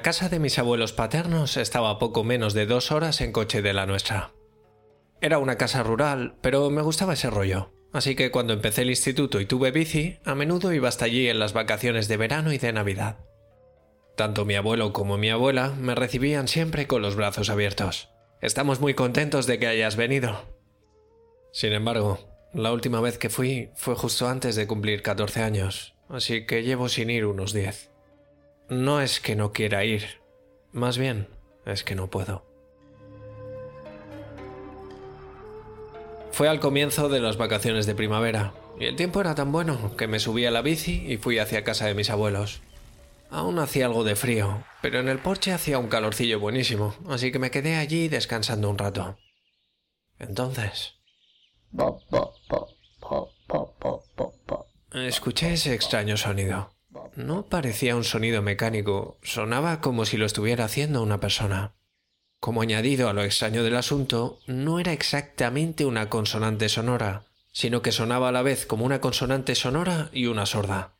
La 0.00 0.04
casa 0.04 0.30
de 0.30 0.38
mis 0.38 0.58
abuelos 0.58 0.94
paternos 0.94 1.58
estaba 1.58 1.98
poco 1.98 2.24
menos 2.24 2.54
de 2.54 2.64
dos 2.64 2.90
horas 2.90 3.20
en 3.20 3.32
coche 3.32 3.60
de 3.60 3.74
la 3.74 3.84
nuestra. 3.84 4.32
Era 5.20 5.36
una 5.36 5.58
casa 5.58 5.82
rural, 5.82 6.36
pero 6.40 6.70
me 6.70 6.80
gustaba 6.80 7.12
ese 7.12 7.28
rollo, 7.28 7.74
así 7.92 8.14
que 8.14 8.30
cuando 8.30 8.54
empecé 8.54 8.80
el 8.80 8.88
instituto 8.88 9.42
y 9.42 9.44
tuve 9.44 9.72
bici, 9.72 10.18
a 10.24 10.34
menudo 10.34 10.72
iba 10.72 10.88
hasta 10.88 11.04
allí 11.04 11.28
en 11.28 11.38
las 11.38 11.52
vacaciones 11.52 12.08
de 12.08 12.16
verano 12.16 12.54
y 12.54 12.56
de 12.56 12.72
Navidad. 12.72 13.18
Tanto 14.16 14.46
mi 14.46 14.54
abuelo 14.54 14.94
como 14.94 15.18
mi 15.18 15.28
abuela 15.28 15.74
me 15.78 15.94
recibían 15.94 16.48
siempre 16.48 16.86
con 16.86 17.02
los 17.02 17.14
brazos 17.14 17.50
abiertos. 17.50 18.08
Estamos 18.40 18.80
muy 18.80 18.94
contentos 18.94 19.46
de 19.46 19.58
que 19.58 19.66
hayas 19.66 19.96
venido. 19.96 20.46
Sin 21.52 21.74
embargo, 21.74 22.20
la 22.54 22.72
última 22.72 23.02
vez 23.02 23.18
que 23.18 23.28
fui 23.28 23.68
fue 23.74 23.96
justo 23.96 24.30
antes 24.30 24.56
de 24.56 24.66
cumplir 24.66 25.02
14 25.02 25.42
años, 25.42 25.94
así 26.08 26.46
que 26.46 26.62
llevo 26.62 26.88
sin 26.88 27.10
ir 27.10 27.26
unos 27.26 27.52
10. 27.52 27.90
No 28.70 29.00
es 29.00 29.18
que 29.18 29.34
no 29.34 29.52
quiera 29.52 29.84
ir, 29.84 30.20
más 30.70 30.96
bien 30.96 31.26
es 31.66 31.82
que 31.82 31.96
no 31.96 32.08
puedo. 32.08 32.46
Fue 36.30 36.48
al 36.48 36.60
comienzo 36.60 37.08
de 37.08 37.18
las 37.18 37.36
vacaciones 37.36 37.86
de 37.86 37.96
primavera, 37.96 38.54
y 38.78 38.84
el 38.84 38.94
tiempo 38.94 39.20
era 39.20 39.34
tan 39.34 39.50
bueno 39.50 39.96
que 39.96 40.06
me 40.06 40.20
subí 40.20 40.46
a 40.46 40.52
la 40.52 40.62
bici 40.62 41.04
y 41.08 41.16
fui 41.16 41.40
hacia 41.40 41.64
casa 41.64 41.86
de 41.86 41.94
mis 41.94 42.10
abuelos. 42.10 42.60
Aún 43.28 43.58
hacía 43.58 43.86
algo 43.86 44.04
de 44.04 44.14
frío, 44.14 44.62
pero 44.82 45.00
en 45.00 45.08
el 45.08 45.18
porche 45.18 45.52
hacía 45.52 45.78
un 45.78 45.88
calorcillo 45.88 46.38
buenísimo, 46.38 46.94
así 47.08 47.32
que 47.32 47.40
me 47.40 47.50
quedé 47.50 47.74
allí 47.74 48.06
descansando 48.06 48.70
un 48.70 48.78
rato. 48.78 49.18
Entonces... 50.20 50.94
Escuché 54.94 55.54
ese 55.54 55.74
extraño 55.74 56.16
sonido. 56.16 56.79
No 57.16 57.46
parecía 57.46 57.96
un 57.96 58.04
sonido 58.04 58.42
mecánico, 58.42 59.18
sonaba 59.22 59.80
como 59.80 60.04
si 60.04 60.16
lo 60.16 60.26
estuviera 60.26 60.64
haciendo 60.64 61.02
una 61.02 61.20
persona. 61.20 61.74
Como 62.38 62.62
añadido 62.62 63.08
a 63.08 63.12
lo 63.12 63.22
extraño 63.22 63.62
del 63.62 63.76
asunto, 63.76 64.40
no 64.46 64.80
era 64.80 64.92
exactamente 64.92 65.84
una 65.84 66.08
consonante 66.08 66.68
sonora, 66.68 67.26
sino 67.52 67.82
que 67.82 67.92
sonaba 67.92 68.28
a 68.28 68.32
la 68.32 68.42
vez 68.42 68.64
como 68.64 68.84
una 68.84 69.00
consonante 69.00 69.54
sonora 69.54 70.08
y 70.12 70.26
una 70.26 70.46
sorda. 70.46 70.94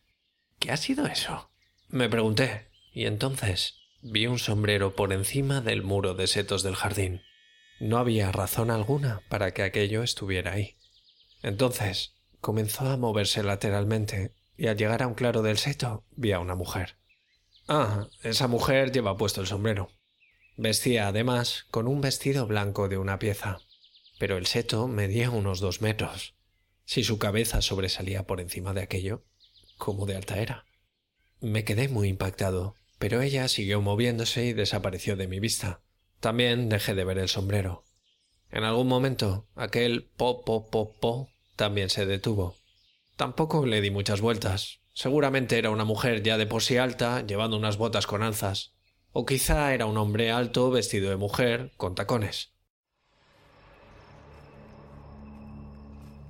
¿Qué 0.59 0.73
ha 0.73 0.77
sido 0.77 1.07
eso? 1.07 1.51
Me 1.89 2.09
pregunté, 2.09 2.69
y 2.93 3.07
entonces 3.07 3.77
vi 4.03 4.27
un 4.27 4.39
sombrero 4.39 4.95
por 4.95 5.13
encima 5.13 5.61
del 5.61 5.83
muro 5.83 6.15
de 6.15 6.27
setos 6.27 6.63
del 6.63 6.75
jardín. 6.75 7.23
No 7.79 7.99
había 7.99 8.31
razón 8.33 8.71
alguna 8.71 9.23
para 9.29 9.53
que 9.53 9.63
aquello 9.63 10.03
estuviera 10.03 10.53
ahí. 10.53 10.77
Entonces 11.43 12.15
comenzó 12.41 12.89
a 12.91 12.97
moverse 12.97 13.43
lateralmente 13.43 14.35
y 14.61 14.67
al 14.67 14.77
llegar 14.77 15.03
a 15.03 15.07
un 15.07 15.15
claro 15.15 15.41
del 15.41 15.57
seto 15.57 16.05
vi 16.17 16.33
a 16.33 16.39
una 16.39 16.55
mujer. 16.55 16.99
Ah, 17.67 18.09
esa 18.23 18.47
mujer 18.47 18.93
lleva 18.93 19.17
puesto 19.17 19.41
el 19.41 19.47
sombrero. 19.47 19.89
Vestía 20.59 21.09
además 21.09 21.65
con 21.71 21.89
un 21.89 22.03
vestido 22.03 22.47
blanco 22.47 22.91
de 22.91 22.99
una 22.99 23.19
pieza, 23.19 23.61
pero 24.19 24.37
el 24.37 24.45
seto 24.45 24.87
medía 24.87 25.31
unos 25.31 25.61
dos 25.61 25.81
metros. 25.81 26.35
Si 26.85 27.05
su 27.05 27.19
cabeza 27.19 27.63
sobresalía 27.63 28.27
por 28.27 28.39
encima 28.39 28.75
de 28.75 28.83
aquello, 28.83 29.25
¿cómo 29.79 30.05
de 30.05 30.17
alta 30.17 30.39
era? 30.39 30.67
Me 31.41 31.65
quedé 31.65 31.89
muy 31.89 32.09
impactado, 32.09 32.75
pero 32.99 33.23
ella 33.23 33.49
siguió 33.49 33.81
moviéndose 33.81 34.45
y 34.45 34.53
desapareció 34.53 35.17
de 35.17 35.27
mi 35.27 35.41
vista. 35.41 35.81
También 36.21 36.69
dejé 36.69 36.95
de 36.95 37.05
ver 37.05 37.17
el 37.17 37.31
sombrero. 37.31 37.85
En 38.51 38.65
algún 38.65 38.89
momento, 38.89 39.49
aquel 39.55 40.11
po 40.19 40.45
po 40.45 40.69
po 40.69 41.31
también 41.57 41.89
se 41.89 42.05
detuvo. 42.05 42.60
Tampoco 43.21 43.67
le 43.67 43.83
di 43.83 43.91
muchas 43.91 44.23
vueltas. 44.23 44.81
Seguramente 44.95 45.59
era 45.59 45.69
una 45.69 45.85
mujer 45.85 46.23
ya 46.23 46.39
de 46.39 46.47
por 46.47 46.63
sí 46.63 46.79
alta, 46.79 47.21
llevando 47.27 47.59
unas 47.59 47.77
botas 47.77 48.07
con 48.07 48.23
alzas. 48.23 48.73
O 49.13 49.27
quizá 49.27 49.75
era 49.75 49.85
un 49.85 49.99
hombre 49.99 50.31
alto 50.31 50.71
vestido 50.71 51.11
de 51.11 51.17
mujer, 51.17 51.71
con 51.77 51.95
tacones. 51.95 52.55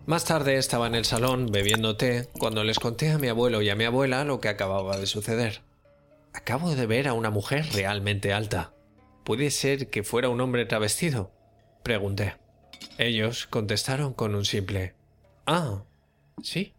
Más 0.04 0.24
tarde 0.24 0.56
estaba 0.56 0.88
en 0.88 0.96
el 0.96 1.04
salón 1.04 1.52
bebiendo 1.52 1.96
té 1.96 2.28
cuando 2.36 2.64
les 2.64 2.80
conté 2.80 3.12
a 3.12 3.18
mi 3.18 3.28
abuelo 3.28 3.62
y 3.62 3.70
a 3.70 3.76
mi 3.76 3.84
abuela 3.84 4.24
lo 4.24 4.40
que 4.40 4.48
acababa 4.48 4.96
de 4.96 5.06
suceder. 5.06 5.62
Acabo 6.32 6.74
de 6.74 6.86
ver 6.86 7.06
a 7.06 7.12
una 7.12 7.30
mujer 7.30 7.68
realmente 7.72 8.32
alta. 8.32 8.74
¿Puede 9.22 9.52
ser 9.52 9.90
que 9.90 10.02
fuera 10.02 10.28
un 10.28 10.40
hombre 10.40 10.66
travestido? 10.66 11.30
Pregunté. 11.84 12.34
Ellos 12.98 13.46
contestaron 13.46 14.12
con 14.12 14.34
un 14.34 14.44
simple 14.44 14.96
Ah, 15.46 15.84
sí. 16.42 16.74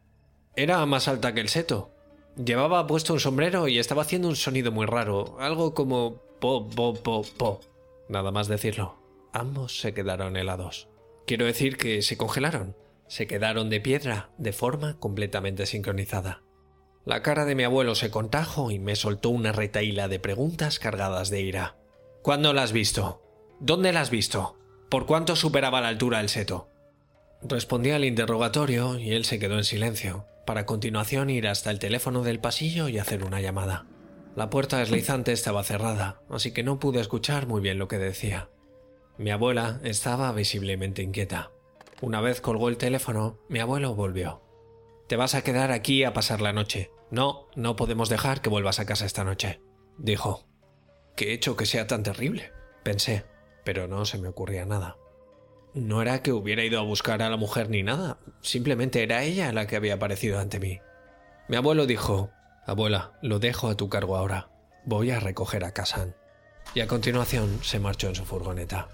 Era 0.55 0.85
más 0.85 1.07
alta 1.07 1.33
que 1.33 1.41
el 1.41 1.49
seto. 1.49 1.91
Llevaba 2.35 2.85
puesto 2.87 3.13
un 3.13 3.19
sombrero 3.19 3.67
y 3.67 3.79
estaba 3.79 4.01
haciendo 4.01 4.27
un 4.27 4.35
sonido 4.35 4.71
muy 4.71 4.85
raro, 4.85 5.37
algo 5.39 5.73
como 5.73 6.21
po, 6.39 6.67
po, 6.67 6.93
po, 6.93 7.23
po. 7.37 7.61
Nada 8.09 8.31
más 8.31 8.47
decirlo. 8.47 8.97
Ambos 9.31 9.79
se 9.79 9.93
quedaron 9.93 10.35
helados. 10.35 10.89
Quiero 11.25 11.45
decir 11.45 11.77
que 11.77 12.01
se 12.01 12.17
congelaron. 12.17 12.75
Se 13.07 13.27
quedaron 13.27 13.69
de 13.69 13.79
piedra, 13.79 14.29
de 14.37 14.53
forma 14.53 14.97
completamente 14.99 15.65
sincronizada. 15.65 16.41
La 17.05 17.21
cara 17.21 17.45
de 17.45 17.55
mi 17.55 17.63
abuelo 17.63 17.95
se 17.95 18.11
contajo 18.11 18.71
y 18.71 18.79
me 18.79 18.95
soltó 18.95 19.29
una 19.29 19.51
retaíla 19.51 20.07
de 20.07 20.19
preguntas 20.19 20.79
cargadas 20.79 21.29
de 21.29 21.41
ira. 21.41 21.77
¿Cuándo 22.21 22.53
la 22.53 22.63
has 22.63 22.73
visto? 22.73 23.21
¿Dónde 23.59 23.91
la 23.91 24.01
has 24.01 24.09
visto? 24.09 24.57
¿Por 24.89 25.05
cuánto 25.05 25.35
superaba 25.35 25.81
la 25.81 25.87
altura 25.87 26.19
el 26.19 26.29
seto? 26.29 26.67
Respondí 27.41 27.91
al 27.91 28.05
interrogatorio 28.05 28.99
y 28.99 29.13
él 29.13 29.25
se 29.25 29.39
quedó 29.39 29.57
en 29.57 29.63
silencio, 29.63 30.25
para 30.45 30.65
continuación 30.65 31.29
ir 31.29 31.47
hasta 31.47 31.71
el 31.71 31.79
teléfono 31.79 32.23
del 32.23 32.39
pasillo 32.39 32.87
y 32.87 32.97
hacer 32.97 33.23
una 33.23 33.41
llamada. 33.41 33.85
La 34.35 34.49
puerta 34.49 34.77
deslizante 34.77 35.31
estaba 35.31 35.63
cerrada, 35.63 36.21
así 36.29 36.51
que 36.51 36.63
no 36.63 36.79
pude 36.79 37.01
escuchar 37.01 37.47
muy 37.47 37.61
bien 37.61 37.77
lo 37.77 37.87
que 37.87 37.97
decía. 37.97 38.49
Mi 39.17 39.31
abuela 39.31 39.79
estaba 39.83 40.31
visiblemente 40.31 41.01
inquieta. 41.01 41.51
Una 42.01 42.21
vez 42.21 42.41
colgó 42.41 42.69
el 42.69 42.77
teléfono, 42.77 43.39
mi 43.49 43.59
abuelo 43.59 43.93
volvió. 43.93 44.41
Te 45.07 45.17
vas 45.17 45.35
a 45.35 45.43
quedar 45.43 45.71
aquí 45.71 46.03
a 46.03 46.13
pasar 46.13 46.41
la 46.41 46.53
noche. 46.53 46.91
No, 47.11 47.47
no 47.55 47.75
podemos 47.75 48.09
dejar 48.09 48.41
que 48.41 48.49
vuelvas 48.49 48.79
a 48.79 48.85
casa 48.85 49.05
esta 49.05 49.23
noche, 49.23 49.61
dijo. 49.97 50.47
¿Qué 51.15 51.29
he 51.29 51.33
hecho 51.33 51.57
que 51.57 51.65
sea 51.65 51.87
tan 51.87 52.03
terrible? 52.03 52.51
pensé, 52.83 53.25
pero 53.63 53.87
no 53.87 54.05
se 54.05 54.17
me 54.17 54.27
ocurría 54.27 54.65
nada. 54.65 54.97
No 55.73 56.01
era 56.01 56.21
que 56.21 56.33
hubiera 56.33 56.63
ido 56.63 56.79
a 56.79 56.83
buscar 56.83 57.21
a 57.21 57.29
la 57.29 57.37
mujer 57.37 57.69
ni 57.69 57.81
nada, 57.81 58.17
simplemente 58.41 59.03
era 59.03 59.23
ella 59.23 59.53
la 59.53 59.67
que 59.67 59.77
había 59.77 59.93
aparecido 59.93 60.39
ante 60.39 60.59
mí. 60.59 60.79
Mi 61.47 61.55
abuelo 61.55 61.85
dijo, 61.85 62.29
Abuela, 62.65 63.13
lo 63.21 63.39
dejo 63.39 63.69
a 63.69 63.75
tu 63.75 63.89
cargo 63.89 64.17
ahora. 64.17 64.49
Voy 64.85 65.11
a 65.11 65.19
recoger 65.19 65.63
a 65.63 65.73
Kazan. 65.73 66.15
Y 66.75 66.81
a 66.81 66.87
continuación 66.87 67.59
se 67.63 67.79
marchó 67.79 68.09
en 68.09 68.15
su 68.15 68.25
furgoneta. 68.25 68.89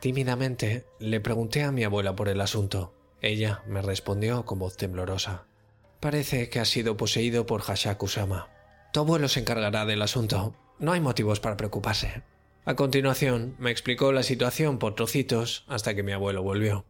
Tímidamente 0.00 0.86
le 0.98 1.20
pregunté 1.20 1.64
a 1.64 1.72
mi 1.72 1.84
abuela 1.84 2.14
por 2.14 2.28
el 2.28 2.40
asunto. 2.40 2.94
Ella 3.20 3.62
me 3.66 3.82
respondió 3.82 4.44
con 4.44 4.58
voz 4.58 4.76
temblorosa. 4.76 5.44
Parece 6.00 6.48
que 6.50 6.60
ha 6.60 6.64
sido 6.64 6.96
poseído 6.96 7.46
por 7.46 7.62
Hashakusama. 7.62 8.48
Tu 8.92 9.00
abuelo 9.00 9.28
se 9.28 9.40
encargará 9.40 9.84
del 9.86 10.02
asunto. 10.02 10.54
No 10.78 10.92
hay 10.92 11.00
motivos 11.00 11.40
para 11.40 11.56
preocuparse. 11.56 12.22
A 12.64 12.74
continuación, 12.74 13.54
me 13.58 13.70
explicó 13.70 14.12
la 14.12 14.22
situación 14.22 14.78
por 14.78 14.94
trocitos 14.94 15.64
hasta 15.68 15.94
que 15.94 16.02
mi 16.02 16.12
abuelo 16.12 16.42
volvió. 16.42 16.84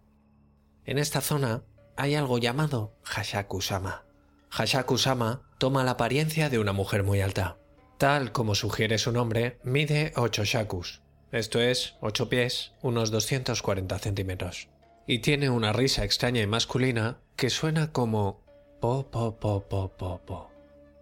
En 0.84 0.98
esta 0.98 1.20
zona 1.20 1.62
hay 1.96 2.14
algo 2.14 2.38
llamado 2.38 2.94
Hashakusama. 3.04 4.04
Hashakusama 4.50 5.42
toma 5.58 5.84
la 5.84 5.92
apariencia 5.92 6.48
de 6.50 6.58
una 6.58 6.72
mujer 6.72 7.04
muy 7.04 7.20
alta. 7.20 7.58
Tal 7.98 8.32
como 8.32 8.54
sugiere 8.54 8.98
su 8.98 9.12
nombre, 9.12 9.58
mide 9.62 10.12
8 10.16 10.44
shakus, 10.44 11.02
esto 11.30 11.60
es, 11.60 11.96
8 12.00 12.28
pies, 12.28 12.72
unos 12.80 13.10
240 13.10 13.98
centímetros. 13.98 14.68
Y 15.06 15.18
tiene 15.18 15.50
una 15.50 15.72
risa 15.72 16.04
extraña 16.04 16.40
y 16.40 16.46
masculina 16.46 17.18
que 17.36 17.50
suena 17.50 17.92
como 17.92 18.42
po 18.80 19.10
po 19.10 19.38
po 19.38 19.68
po 19.68 19.92
po 19.96 20.20
po. 20.24 20.50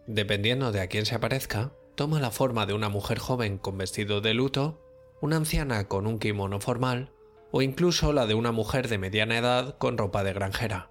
Dependiendo 0.07 0.73
de 0.73 0.81
a 0.81 0.87
quién 0.89 1.07
se 1.07 1.15
aparezca, 1.15 1.73
toma 1.97 2.21
la 2.21 2.31
forma 2.31 2.67
de 2.67 2.75
una 2.75 2.89
mujer 2.89 3.19
joven 3.19 3.59
con 3.59 3.79
vestido 3.79 4.21
de 4.21 4.35
luto, 4.35 4.81
una 5.21 5.37
anciana 5.37 5.89
con 5.89 6.07
un 6.07 6.19
kimono 6.19 6.61
formal 6.61 7.11
o 7.51 7.63
incluso 7.63 8.13
la 8.13 8.27
de 8.27 8.35
una 8.35 8.53
mujer 8.53 8.89
de 8.89 8.99
mediana 8.99 9.39
edad 9.39 9.79
con 9.79 9.97
ropa 9.97 10.23
de 10.23 10.35
granjera. 10.35 10.91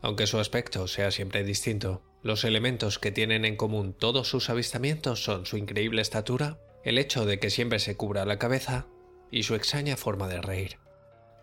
Aunque 0.00 0.26
su 0.26 0.38
aspecto 0.38 0.88
sea 0.88 1.10
siempre 1.10 1.44
distinto, 1.44 2.02
los 2.22 2.44
elementos 2.44 2.98
que 2.98 3.12
tienen 3.12 3.44
en 3.44 3.56
común 3.56 3.92
todos 3.92 4.28
sus 4.28 4.48
avistamientos 4.48 5.22
son 5.22 5.44
su 5.44 5.58
increíble 5.58 6.00
estatura, 6.00 6.58
el 6.82 6.98
hecho 6.98 7.26
de 7.26 7.38
que 7.38 7.50
siempre 7.50 7.78
se 7.78 7.96
cubra 7.96 8.24
la 8.24 8.38
cabeza 8.38 8.86
y 9.30 9.42
su 9.42 9.54
extraña 9.54 9.96
forma 9.96 10.28
de 10.28 10.40
reír. 10.40 10.78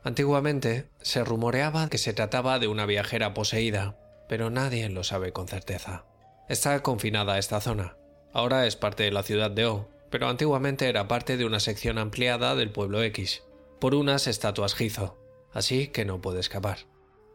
Antiguamente 0.03 0.89
se 1.01 1.23
rumoreaba 1.23 1.89
que 1.89 1.97
se 1.97 2.13
trataba 2.13 2.57
de 2.57 2.67
una 2.67 2.85
viajera 2.85 3.33
poseída, 3.33 3.97
pero 4.27 4.49
nadie 4.49 4.89
lo 4.89 5.03
sabe 5.03 5.31
con 5.31 5.47
certeza. 5.47 6.05
Está 6.47 6.81
confinada 6.81 7.33
a 7.33 7.39
esta 7.39 7.61
zona, 7.61 7.97
Ahora 8.33 8.67
es 8.67 8.75
parte 8.75 9.03
de 9.03 9.11
la 9.11 9.23
ciudad 9.23 9.51
de 9.51 9.65
O, 9.65 9.87
pero 10.09 10.27
antiguamente 10.27 10.87
era 10.87 11.07
parte 11.07 11.37
de 11.37 11.45
una 11.45 11.59
sección 11.59 11.97
ampliada 11.97 12.55
del 12.55 12.71
pueblo 12.71 13.01
X, 13.03 13.43
por 13.79 13.95
unas 13.95 14.27
estatuas 14.27 14.75
Gizo, 14.75 15.17
así 15.53 15.87
que 15.87 16.05
no 16.05 16.21
puede 16.21 16.39
escapar. 16.39 16.79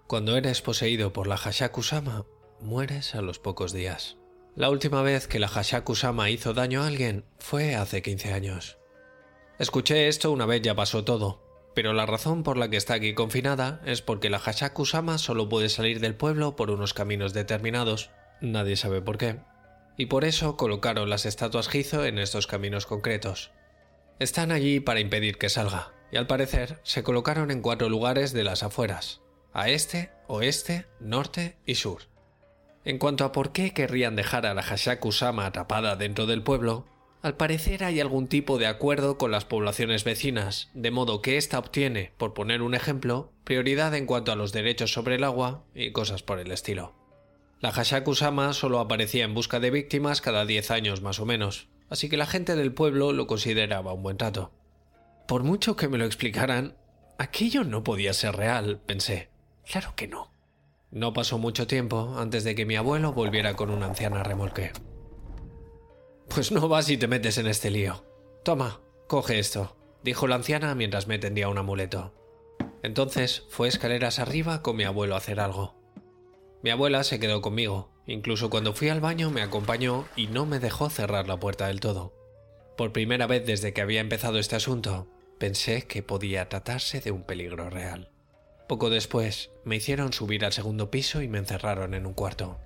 Cuando 0.06 0.36
eres 0.36 0.62
poseído 0.62 1.12
por 1.12 1.26
la 1.26 1.36
Hashakusama, 1.36 2.26
mueres 2.60 3.14
a 3.14 3.22
los 3.22 3.38
pocos 3.38 3.72
días. 3.72 4.18
La 4.54 4.70
última 4.70 5.02
vez 5.02 5.26
que 5.26 5.40
la 5.40 5.48
Hashaku-sama 5.48 6.30
hizo 6.30 6.54
daño 6.54 6.82
a 6.82 6.86
alguien 6.86 7.24
fue 7.38 7.74
hace 7.74 8.02
15 8.02 8.32
años. 8.32 8.78
Escuché 9.58 10.06
esto 10.06 10.30
una 10.30 10.46
vez 10.46 10.62
ya 10.62 10.76
pasó 10.76 11.02
todo, 11.02 11.42
pero 11.74 11.92
la 11.92 12.06
razón 12.06 12.44
por 12.44 12.56
la 12.56 12.70
que 12.70 12.76
está 12.76 12.94
aquí 12.94 13.14
confinada 13.14 13.80
es 13.84 14.00
porque 14.00 14.30
la 14.30 14.38
Hashaku-sama 14.38 15.18
solo 15.18 15.48
puede 15.48 15.68
salir 15.68 15.98
del 15.98 16.14
pueblo 16.14 16.54
por 16.54 16.70
unos 16.70 16.94
caminos 16.94 17.32
determinados, 17.32 18.10
nadie 18.40 18.76
sabe 18.76 19.00
por 19.02 19.18
qué, 19.18 19.40
y 19.96 20.06
por 20.06 20.24
eso 20.24 20.56
colocaron 20.56 21.10
las 21.10 21.26
estatuas 21.26 21.68
Gizo 21.68 22.04
en 22.04 22.18
estos 22.18 22.46
caminos 22.46 22.86
concretos. 22.86 23.50
Están 24.18 24.52
allí 24.52 24.80
para 24.80 25.00
impedir 25.00 25.38
que 25.38 25.48
salga, 25.48 25.92
y 26.12 26.16
al 26.16 26.26
parecer 26.26 26.80
se 26.82 27.02
colocaron 27.02 27.50
en 27.50 27.62
cuatro 27.62 27.88
lugares 27.88 28.32
de 28.32 28.44
las 28.44 28.62
afueras, 28.62 29.20
a 29.52 29.68
este, 29.68 30.10
oeste, 30.28 30.86
norte 31.00 31.56
y 31.66 31.76
sur. 31.76 32.02
En 32.84 32.98
cuanto 32.98 33.24
a 33.24 33.32
por 33.32 33.52
qué 33.52 33.72
querrían 33.72 34.14
dejar 34.14 34.46
a 34.46 34.54
la 34.54 34.62
Hashaku-sama 34.62 35.46
atrapada 35.46 35.96
dentro 35.96 36.26
del 36.26 36.42
pueblo, 36.42 36.86
al 37.22 37.36
parecer 37.38 37.84
hay 37.84 38.00
algún 38.00 38.28
tipo 38.28 38.58
de 38.58 38.66
acuerdo 38.66 39.16
con 39.16 39.30
las 39.30 39.46
poblaciones 39.46 40.04
vecinas, 40.04 40.68
de 40.74 40.90
modo 40.90 41.22
que 41.22 41.38
ésta 41.38 41.58
obtiene, 41.58 42.12
por 42.18 42.34
poner 42.34 42.60
un 42.60 42.74
ejemplo, 42.74 43.32
prioridad 43.44 43.94
en 43.94 44.04
cuanto 44.04 44.30
a 44.30 44.36
los 44.36 44.52
derechos 44.52 44.92
sobre 44.92 45.14
el 45.14 45.24
agua 45.24 45.64
y 45.74 45.92
cosas 45.92 46.22
por 46.22 46.38
el 46.38 46.52
estilo. 46.52 47.03
La 47.64 47.72
Hashaku-sama 47.72 48.52
solo 48.52 48.78
aparecía 48.78 49.24
en 49.24 49.32
busca 49.32 49.58
de 49.58 49.70
víctimas 49.70 50.20
cada 50.20 50.44
10 50.44 50.70
años 50.70 51.00
más 51.00 51.18
o 51.18 51.24
menos, 51.24 51.68
así 51.88 52.10
que 52.10 52.18
la 52.18 52.26
gente 52.26 52.56
del 52.56 52.74
pueblo 52.74 53.14
lo 53.14 53.26
consideraba 53.26 53.94
un 53.94 54.02
buen 54.02 54.18
trato. 54.18 54.52
Por 55.26 55.44
mucho 55.44 55.74
que 55.74 55.88
me 55.88 55.96
lo 55.96 56.04
explicaran, 56.04 56.76
aquello 57.16 57.64
no 57.64 57.82
podía 57.82 58.12
ser 58.12 58.36
real, 58.36 58.82
pensé. 58.84 59.30
Claro 59.64 59.94
que 59.96 60.06
no. 60.06 60.30
No 60.90 61.14
pasó 61.14 61.38
mucho 61.38 61.66
tiempo 61.66 62.16
antes 62.18 62.44
de 62.44 62.54
que 62.54 62.66
mi 62.66 62.76
abuelo 62.76 63.14
volviera 63.14 63.56
con 63.56 63.70
una 63.70 63.86
anciana 63.86 64.22
remolque. 64.22 64.70
Pues 66.28 66.52
no 66.52 66.68
vas 66.68 66.90
y 66.90 66.98
te 66.98 67.08
metes 67.08 67.38
en 67.38 67.46
este 67.46 67.70
lío. 67.70 68.04
Toma, 68.44 68.82
coge 69.08 69.38
esto, 69.38 69.74
dijo 70.02 70.26
la 70.26 70.34
anciana 70.34 70.74
mientras 70.74 71.06
me 71.06 71.18
tendía 71.18 71.48
un 71.48 71.56
amuleto. 71.56 72.12
Entonces 72.82 73.46
fue 73.48 73.68
escaleras 73.68 74.18
arriba 74.18 74.60
con 74.60 74.76
mi 74.76 74.84
abuelo 74.84 75.14
a 75.14 75.18
hacer 75.18 75.40
algo. 75.40 75.82
Mi 76.64 76.70
abuela 76.70 77.04
se 77.04 77.20
quedó 77.20 77.42
conmigo, 77.42 77.90
incluso 78.06 78.48
cuando 78.48 78.72
fui 78.72 78.88
al 78.88 79.02
baño 79.02 79.30
me 79.30 79.42
acompañó 79.42 80.06
y 80.16 80.28
no 80.28 80.46
me 80.46 80.60
dejó 80.60 80.88
cerrar 80.88 81.28
la 81.28 81.38
puerta 81.38 81.66
del 81.66 81.78
todo. 81.78 82.14
Por 82.78 82.90
primera 82.90 83.26
vez 83.26 83.44
desde 83.44 83.74
que 83.74 83.82
había 83.82 84.00
empezado 84.00 84.38
este 84.38 84.56
asunto, 84.56 85.06
pensé 85.36 85.82
que 85.82 86.02
podía 86.02 86.48
tratarse 86.48 87.02
de 87.02 87.10
un 87.10 87.22
peligro 87.22 87.68
real. 87.68 88.08
Poco 88.66 88.88
después, 88.88 89.50
me 89.64 89.76
hicieron 89.76 90.14
subir 90.14 90.42
al 90.42 90.54
segundo 90.54 90.90
piso 90.90 91.20
y 91.20 91.28
me 91.28 91.36
encerraron 91.36 91.92
en 91.92 92.06
un 92.06 92.14
cuarto. 92.14 92.58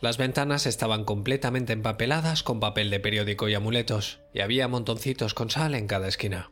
Las 0.00 0.18
ventanas 0.18 0.66
estaban 0.66 1.04
completamente 1.04 1.72
empapeladas 1.72 2.42
con 2.42 2.58
papel 2.58 2.90
de 2.90 2.98
periódico 2.98 3.48
y 3.48 3.54
amuletos, 3.54 4.18
y 4.34 4.40
había 4.40 4.66
montoncitos 4.66 5.34
con 5.34 5.50
sal 5.50 5.76
en 5.76 5.86
cada 5.86 6.08
esquina. 6.08 6.50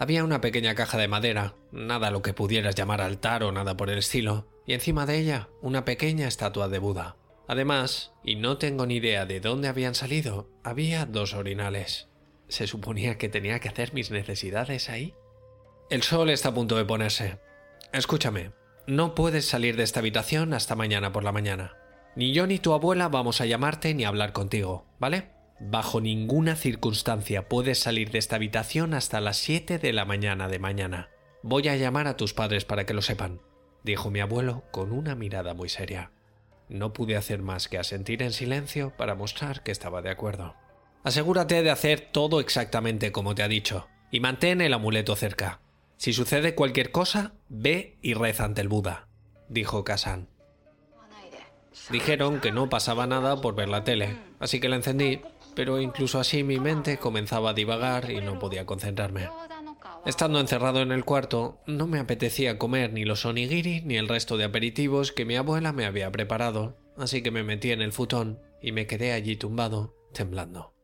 Había 0.00 0.24
una 0.24 0.40
pequeña 0.40 0.74
caja 0.74 0.96
de 0.96 1.08
madera, 1.08 1.56
nada 1.72 2.10
lo 2.10 2.22
que 2.22 2.32
pudieras 2.32 2.74
llamar 2.74 3.02
altar 3.02 3.44
o 3.44 3.52
nada 3.52 3.76
por 3.76 3.90
el 3.90 3.98
estilo, 3.98 4.48
y 4.66 4.72
encima 4.72 5.04
de 5.04 5.18
ella 5.18 5.50
una 5.60 5.84
pequeña 5.84 6.26
estatua 6.26 6.70
de 6.70 6.78
Buda. 6.78 7.16
Además, 7.46 8.14
y 8.24 8.36
no 8.36 8.56
tengo 8.56 8.86
ni 8.86 8.96
idea 8.96 9.26
de 9.26 9.40
dónde 9.40 9.68
habían 9.68 9.94
salido, 9.94 10.48
había 10.64 11.04
dos 11.04 11.34
orinales. 11.34 12.08
¿Se 12.48 12.66
suponía 12.66 13.18
que 13.18 13.28
tenía 13.28 13.60
que 13.60 13.68
hacer 13.68 13.92
mis 13.92 14.10
necesidades 14.10 14.88
ahí? 14.88 15.12
El 15.90 16.02
sol 16.02 16.30
está 16.30 16.48
a 16.48 16.54
punto 16.54 16.78
de 16.78 16.86
ponerse. 16.86 17.38
Escúchame, 17.92 18.52
no 18.86 19.14
puedes 19.14 19.44
salir 19.44 19.76
de 19.76 19.82
esta 19.82 20.00
habitación 20.00 20.54
hasta 20.54 20.76
mañana 20.76 21.12
por 21.12 21.24
la 21.24 21.32
mañana. 21.32 21.76
Ni 22.16 22.32
yo 22.32 22.46
ni 22.46 22.58
tu 22.58 22.72
abuela 22.72 23.10
vamos 23.10 23.42
a 23.42 23.46
llamarte 23.46 23.92
ni 23.92 24.06
hablar 24.06 24.32
contigo, 24.32 24.86
¿vale? 24.98 25.39
Bajo 25.62 26.00
ninguna 26.00 26.56
circunstancia 26.56 27.46
puedes 27.46 27.78
salir 27.78 28.10
de 28.10 28.18
esta 28.18 28.36
habitación 28.36 28.94
hasta 28.94 29.20
las 29.20 29.36
7 29.36 29.78
de 29.78 29.92
la 29.92 30.06
mañana 30.06 30.48
de 30.48 30.58
mañana. 30.58 31.10
Voy 31.42 31.68
a 31.68 31.76
llamar 31.76 32.06
a 32.06 32.16
tus 32.16 32.32
padres 32.32 32.64
para 32.64 32.86
que 32.86 32.94
lo 32.94 33.02
sepan, 33.02 33.42
dijo 33.84 34.10
mi 34.10 34.20
abuelo 34.20 34.64
con 34.70 34.90
una 34.90 35.14
mirada 35.14 35.52
muy 35.52 35.68
seria. 35.68 36.12
No 36.70 36.94
pude 36.94 37.14
hacer 37.14 37.42
más 37.42 37.68
que 37.68 37.76
asentir 37.76 38.22
en 38.22 38.32
silencio 38.32 38.96
para 38.96 39.14
mostrar 39.14 39.62
que 39.62 39.70
estaba 39.70 40.00
de 40.00 40.08
acuerdo. 40.08 40.54
Asegúrate 41.04 41.62
de 41.62 41.70
hacer 41.70 42.08
todo 42.10 42.40
exactamente 42.40 43.12
como 43.12 43.34
te 43.34 43.42
ha 43.42 43.48
dicho, 43.48 43.86
y 44.10 44.20
mantén 44.20 44.62
el 44.62 44.72
amuleto 44.72 45.14
cerca. 45.14 45.60
Si 45.98 46.14
sucede 46.14 46.54
cualquier 46.54 46.90
cosa, 46.90 47.34
ve 47.50 47.98
y 48.00 48.14
reza 48.14 48.44
ante 48.44 48.62
el 48.62 48.68
Buda, 48.68 49.08
dijo 49.50 49.84
Kasan. 49.84 50.28
Dijeron 51.90 52.40
que 52.40 52.52
no 52.52 52.70
pasaba 52.70 53.06
nada 53.06 53.40
por 53.42 53.54
ver 53.54 53.68
la 53.68 53.84
tele, 53.84 54.16
así 54.38 54.60
que 54.60 54.68
la 54.68 54.76
encendí, 54.76 55.20
pero 55.54 55.80
incluso 55.80 56.18
así 56.18 56.42
mi 56.42 56.58
mente 56.58 56.98
comenzaba 56.98 57.50
a 57.50 57.54
divagar 57.54 58.10
y 58.10 58.20
no 58.20 58.38
podía 58.38 58.66
concentrarme. 58.66 59.28
Estando 60.06 60.40
encerrado 60.40 60.80
en 60.80 60.92
el 60.92 61.04
cuarto, 61.04 61.60
no 61.66 61.86
me 61.86 61.98
apetecía 61.98 62.58
comer 62.58 62.92
ni 62.92 63.04
los 63.04 63.26
onigiri 63.26 63.82
ni 63.82 63.96
el 63.96 64.08
resto 64.08 64.36
de 64.36 64.44
aperitivos 64.44 65.12
que 65.12 65.24
mi 65.24 65.36
abuela 65.36 65.72
me 65.72 65.84
había 65.84 66.10
preparado, 66.10 66.78
así 66.96 67.22
que 67.22 67.30
me 67.30 67.44
metí 67.44 67.70
en 67.70 67.82
el 67.82 67.92
futón 67.92 68.40
y 68.62 68.72
me 68.72 68.86
quedé 68.86 69.12
allí 69.12 69.36
tumbado, 69.36 69.94
temblando. 70.14 70.74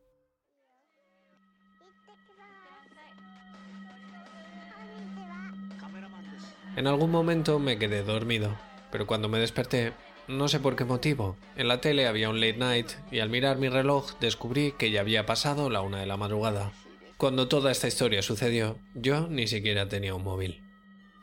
En 6.75 6.85
algún 6.85 7.09
momento 7.09 7.57
me 7.57 7.79
quedé 7.79 8.03
dormido, 8.03 8.55
pero 8.91 9.07
cuando 9.07 9.29
me 9.29 9.39
desperté 9.39 9.93
no 10.27 10.47
sé 10.47 10.59
por 10.59 10.75
qué 10.75 10.85
motivo. 10.85 11.37
En 11.55 11.67
la 11.67 11.81
tele 11.81 12.07
había 12.07 12.29
un 12.29 12.39
late 12.39 12.57
night 12.57 12.91
y 13.11 13.19
al 13.19 13.29
mirar 13.29 13.57
mi 13.57 13.69
reloj 13.69 14.17
descubrí 14.19 14.73
que 14.73 14.91
ya 14.91 15.01
había 15.01 15.25
pasado 15.25 15.69
la 15.69 15.81
una 15.81 15.99
de 15.99 16.05
la 16.05 16.17
madrugada. 16.17 16.71
Cuando 17.17 17.47
toda 17.47 17.71
esta 17.71 17.87
historia 17.87 18.21
sucedió, 18.21 18.77
yo 18.93 19.27
ni 19.27 19.47
siquiera 19.47 19.87
tenía 19.87 20.15
un 20.15 20.23
móvil. 20.23 20.61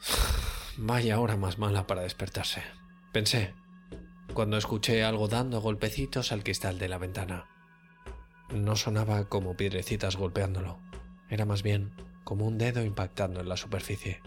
Vaya 0.77 1.21
hora 1.21 1.37
más 1.37 1.59
mala 1.59 1.87
para 1.87 2.03
despertarse. 2.03 2.63
Pensé, 3.13 3.55
cuando 4.33 4.57
escuché 4.57 5.05
algo 5.05 5.29
dando 5.29 5.61
golpecitos 5.61 6.33
al 6.33 6.43
cristal 6.43 6.79
de 6.79 6.89
la 6.89 6.99
ventana. 6.99 7.47
No 8.53 8.75
sonaba 8.75 9.29
como 9.29 9.57
piedrecitas 9.57 10.17
golpeándolo, 10.17 10.81
era 11.31 11.45
más 11.45 11.63
bien 11.63 11.93
como 12.25 12.47
un 12.47 12.59
dedo 12.59 12.83
impactando 12.83 13.41
en 13.41 13.49
la 13.49 13.57
superficie. 13.57 14.21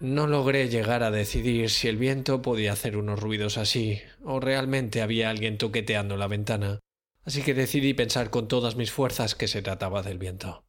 No 0.00 0.26
logré 0.26 0.70
llegar 0.70 1.02
a 1.02 1.10
decidir 1.10 1.68
si 1.68 1.86
el 1.86 1.98
viento 1.98 2.40
podía 2.40 2.72
hacer 2.72 2.96
unos 2.96 3.20
ruidos 3.20 3.58
así, 3.58 4.00
o 4.24 4.40
realmente 4.40 5.02
había 5.02 5.28
alguien 5.28 5.58
toqueteando 5.58 6.16
la 6.16 6.26
ventana, 6.26 6.80
así 7.24 7.42
que 7.42 7.52
decidí 7.52 7.92
pensar 7.92 8.30
con 8.30 8.48
todas 8.48 8.76
mis 8.76 8.90
fuerzas 8.90 9.34
que 9.34 9.46
se 9.46 9.60
trataba 9.60 10.02
del 10.02 10.16
viento. 10.16 10.64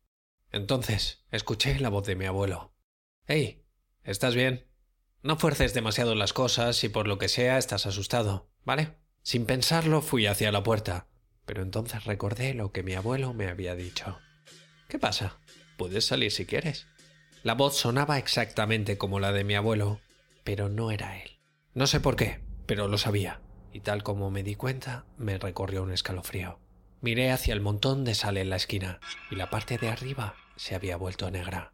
Entonces 0.52 1.24
escuché 1.32 1.80
la 1.80 1.88
voz 1.88 2.06
de 2.06 2.18
mi 2.18 2.26
abuelo. 2.26 2.74
Hey, 3.26 3.64
¿estás 4.04 4.36
bien? 4.36 4.68
No 5.24 5.38
fuerces 5.38 5.74
demasiado 5.74 6.14
las 6.14 6.34
cosas 6.34 6.76
si 6.76 6.90
por 6.90 7.08
lo 7.08 7.18
que 7.18 7.30
sea 7.30 7.58
estás 7.58 7.86
asustado, 7.86 8.50
¿vale? 8.66 8.98
Sin 9.24 9.46
pensarlo 9.46 10.02
fui 10.02 10.26
hacia 10.26 10.52
la 10.52 10.64
puerta, 10.64 11.08
pero 11.46 11.62
entonces 11.62 12.04
recordé 12.04 12.54
lo 12.54 12.74
que 12.74 12.84
mi 12.84 12.96
abuelo 12.96 13.34
me 13.34 13.48
había 13.48 13.76
dicho. 13.76 14.20
¿Qué 14.90 15.00
pasa? 15.00 15.40
Puedes 15.78 16.06
salir 16.06 16.34
si 16.34 16.46
quieres. 16.46 16.88
La 17.44 17.56
voz 17.56 17.76
sonaba 17.76 18.20
exactamente 18.20 19.00
como 19.00 19.20
la 19.20 19.32
de 19.32 19.44
mi 19.44 19.56
abuelo, 19.56 20.00
pero 20.44 20.70
no 20.70 20.92
era 20.92 21.18
él. 21.18 21.40
No 21.74 21.88
sé 21.88 22.00
por 22.00 22.16
qué, 22.16 22.40
pero 22.68 22.88
lo 22.88 23.00
sabía, 23.00 23.42
y 23.74 23.80
tal 23.80 24.04
como 24.04 24.30
me 24.30 24.44
di 24.44 24.56
cuenta, 24.56 25.06
me 25.18 25.40
recorrió 25.40 25.82
un 25.82 25.92
escalofrío. 25.92 26.60
Miré 27.02 27.32
hacia 27.32 27.56
el 27.56 27.62
montón 27.62 28.04
de 28.04 28.14
sal 28.14 28.38
en 28.38 28.52
la 28.52 28.58
esquina, 28.58 29.00
y 29.32 29.36
la 29.36 29.50
parte 29.50 29.80
de 29.80 29.90
arriba 29.90 30.36
se 30.56 30.76
había 30.76 30.98
vuelto 30.98 31.32
negra. 31.32 31.74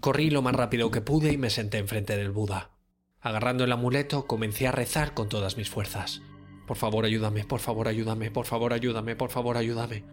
Corrí 0.00 0.30
lo 0.30 0.42
más 0.42 0.56
rápido 0.56 0.90
que 0.90 1.00
pude 1.00 1.32
y 1.32 1.38
me 1.38 1.50
senté 1.50 1.78
enfrente 1.78 2.16
del 2.16 2.32
Buda. 2.32 2.72
Agarrando 3.20 3.62
el 3.62 3.70
amuleto, 3.70 4.26
comencé 4.26 4.66
a 4.66 4.72
rezar 4.72 5.14
con 5.14 5.28
todas 5.28 5.56
mis 5.56 5.70
fuerzas. 5.70 6.22
Por 6.66 6.76
favor, 6.76 7.04
ayúdame, 7.04 7.44
por 7.44 7.60
favor, 7.60 7.86
ayúdame, 7.86 8.32
por 8.32 8.46
favor, 8.46 8.72
ayúdame, 8.72 9.14
por 9.14 9.30
favor, 9.30 9.56
ayúdame. 9.56 10.04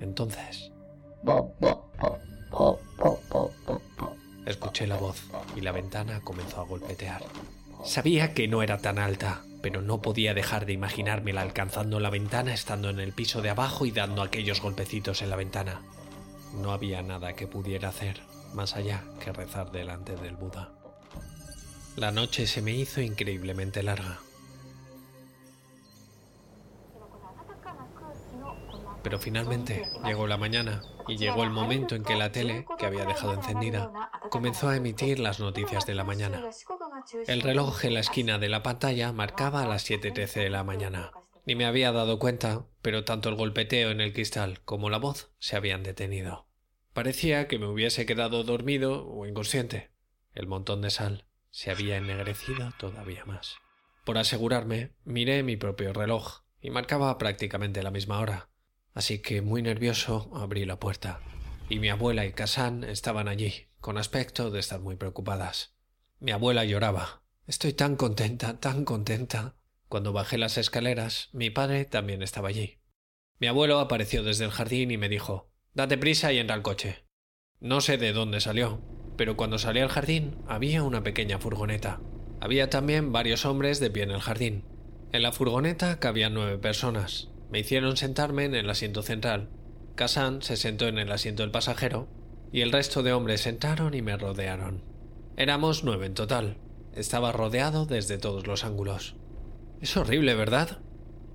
Entonces... 0.00 0.72
Escuché 4.48 4.86
la 4.86 4.96
voz 4.96 5.24
y 5.56 5.60
la 5.60 5.72
ventana 5.72 6.20
comenzó 6.20 6.62
a 6.62 6.64
golpetear. 6.64 7.22
Sabía 7.84 8.32
que 8.32 8.48
no 8.48 8.62
era 8.62 8.78
tan 8.78 8.98
alta, 8.98 9.42
pero 9.60 9.82
no 9.82 10.00
podía 10.00 10.32
dejar 10.32 10.64
de 10.64 10.72
imaginármela 10.72 11.42
alcanzando 11.42 12.00
la 12.00 12.08
ventana 12.08 12.54
estando 12.54 12.88
en 12.88 12.98
el 12.98 13.12
piso 13.12 13.42
de 13.42 13.50
abajo 13.50 13.84
y 13.84 13.90
dando 13.90 14.22
aquellos 14.22 14.62
golpecitos 14.62 15.20
en 15.20 15.28
la 15.28 15.36
ventana. 15.36 15.82
No 16.54 16.72
había 16.72 17.02
nada 17.02 17.34
que 17.34 17.46
pudiera 17.46 17.90
hacer 17.90 18.22
más 18.54 18.74
allá 18.74 19.04
que 19.22 19.34
rezar 19.34 19.70
delante 19.70 20.16
del 20.16 20.36
Buda. 20.36 20.70
La 21.96 22.10
noche 22.10 22.46
se 22.46 22.62
me 22.62 22.72
hizo 22.72 23.02
increíblemente 23.02 23.82
larga. 23.82 24.18
Pero 29.08 29.18
finalmente 29.18 29.88
llegó 30.04 30.26
la 30.26 30.36
mañana 30.36 30.82
y 31.06 31.16
llegó 31.16 31.42
el 31.42 31.48
momento 31.48 31.94
en 31.94 32.04
que 32.04 32.14
la 32.14 32.30
tele, 32.30 32.66
que 32.78 32.84
había 32.84 33.06
dejado 33.06 33.32
encendida, 33.32 33.90
comenzó 34.30 34.68
a 34.68 34.76
emitir 34.76 35.18
las 35.18 35.40
noticias 35.40 35.86
de 35.86 35.94
la 35.94 36.04
mañana. 36.04 36.44
El 37.26 37.40
reloj 37.40 37.86
en 37.86 37.94
la 37.94 38.00
esquina 38.00 38.38
de 38.38 38.50
la 38.50 38.62
pantalla 38.62 39.10
marcaba 39.14 39.62
a 39.62 39.66
las 39.66 39.88
7.13 39.88 40.42
de 40.42 40.50
la 40.50 40.62
mañana. 40.62 41.12
Ni 41.46 41.54
me 41.54 41.64
había 41.64 41.90
dado 41.90 42.18
cuenta, 42.18 42.66
pero 42.82 43.04
tanto 43.04 43.30
el 43.30 43.36
golpeteo 43.36 43.90
en 43.92 44.02
el 44.02 44.12
cristal 44.12 44.60
como 44.66 44.90
la 44.90 44.98
voz 44.98 45.32
se 45.38 45.56
habían 45.56 45.82
detenido. 45.82 46.46
Parecía 46.92 47.48
que 47.48 47.58
me 47.58 47.66
hubiese 47.66 48.04
quedado 48.04 48.44
dormido 48.44 49.08
o 49.08 49.24
inconsciente. 49.24 49.90
El 50.34 50.48
montón 50.48 50.82
de 50.82 50.90
sal 50.90 51.24
se 51.50 51.70
había 51.70 51.96
ennegrecido 51.96 52.74
todavía 52.78 53.24
más. 53.24 53.56
Por 54.04 54.18
asegurarme, 54.18 54.92
miré 55.04 55.42
mi 55.42 55.56
propio 55.56 55.94
reloj 55.94 56.42
y 56.60 56.68
marcaba 56.68 57.16
prácticamente 57.16 57.82
la 57.82 57.90
misma 57.90 58.20
hora. 58.20 58.50
Así 58.98 59.20
que, 59.20 59.42
muy 59.42 59.62
nervioso, 59.62 60.28
abrí 60.34 60.64
la 60.64 60.80
puerta. 60.80 61.20
Y 61.68 61.78
mi 61.78 61.88
abuela 61.88 62.26
y 62.26 62.32
Casan 62.32 62.82
estaban 62.82 63.28
allí, 63.28 63.68
con 63.78 63.96
aspecto 63.96 64.50
de 64.50 64.58
estar 64.58 64.80
muy 64.80 64.96
preocupadas. 64.96 65.76
Mi 66.18 66.32
abuela 66.32 66.64
lloraba. 66.64 67.22
Estoy 67.46 67.74
tan 67.74 67.94
contenta, 67.94 68.58
tan 68.58 68.84
contenta. 68.84 69.54
Cuando 69.88 70.12
bajé 70.12 70.36
las 70.36 70.58
escaleras, 70.58 71.28
mi 71.32 71.48
padre 71.48 71.84
también 71.84 72.24
estaba 72.24 72.48
allí. 72.48 72.80
Mi 73.38 73.46
abuelo 73.46 73.78
apareció 73.78 74.24
desde 74.24 74.46
el 74.46 74.50
jardín 74.50 74.90
y 74.90 74.96
me 74.96 75.08
dijo 75.08 75.52
Date 75.74 75.96
prisa 75.96 76.32
y 76.32 76.38
entra 76.38 76.56
al 76.56 76.62
coche. 76.62 77.04
No 77.60 77.80
sé 77.80 77.98
de 77.98 78.12
dónde 78.12 78.40
salió, 78.40 78.82
pero 79.16 79.36
cuando 79.36 79.58
salí 79.58 79.78
al 79.78 79.90
jardín 79.90 80.38
había 80.48 80.82
una 80.82 81.04
pequeña 81.04 81.38
furgoneta. 81.38 82.00
Había 82.40 82.68
también 82.68 83.12
varios 83.12 83.44
hombres 83.44 83.78
de 83.78 83.92
pie 83.92 84.02
en 84.02 84.10
el 84.10 84.20
jardín. 84.20 84.64
En 85.12 85.22
la 85.22 85.30
furgoneta 85.30 86.00
cabían 86.00 86.34
nueve 86.34 86.58
personas. 86.58 87.27
Me 87.50 87.60
hicieron 87.60 87.96
sentarme 87.96 88.44
en 88.44 88.54
el 88.54 88.68
asiento 88.68 89.02
central. 89.02 89.48
Kazan 89.94 90.42
se 90.42 90.56
sentó 90.56 90.86
en 90.86 90.98
el 90.98 91.10
asiento 91.10 91.42
del 91.42 91.50
pasajero 91.50 92.08
y 92.52 92.60
el 92.60 92.72
resto 92.72 93.02
de 93.02 93.12
hombres 93.12 93.40
sentaron 93.40 93.94
y 93.94 94.02
me 94.02 94.16
rodearon. 94.16 94.84
Éramos 95.36 95.84
nueve 95.84 96.06
en 96.06 96.14
total. 96.14 96.56
Estaba 96.94 97.32
rodeado 97.32 97.86
desde 97.86 98.18
todos 98.18 98.46
los 98.46 98.64
ángulos. 98.64 99.16
Es 99.80 99.96
horrible, 99.96 100.34
¿verdad? 100.34 100.78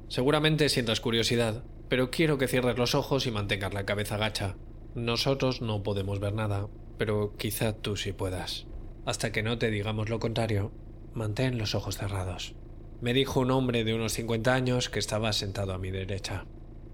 Seguramente 0.08 0.70
sientas 0.70 1.00
curiosidad, 1.00 1.64
pero 1.90 2.12
quiero 2.12 2.38
que 2.38 2.48
cierres 2.48 2.78
los 2.78 2.96
ojos 2.96 3.26
y 3.26 3.32
mantengas 3.32 3.74
la 3.74 3.86
cabeza 3.86 4.18
gacha. 4.18 4.56
Nosotros 4.96 5.62
no 5.62 5.84
podemos 5.84 6.20
ver 6.20 6.34
nada, 6.34 6.68
pero 6.98 7.36
quizá 7.38 7.74
tú 7.74 7.96
sí 7.96 8.14
puedas. 8.14 8.68
Hasta 9.06 9.32
que 9.32 9.44
no 9.44 9.58
te 9.58 9.72
digamos 9.72 10.10
lo 10.10 10.20
contrario, 10.20 10.72
mantén 11.14 11.58
los 11.58 11.76
ojos 11.76 11.98
cerrados. 11.98 12.56
Me 13.04 13.14
dijo 13.14 13.42
un 13.42 13.52
hombre 13.52 13.84
de 13.84 13.94
unos 13.94 14.14
50 14.14 14.54
años 14.54 14.90
que 14.90 14.98
estaba 14.98 15.34
sentado 15.34 15.74
a 15.74 15.78
mi 15.78 15.92
derecha. 15.92 16.46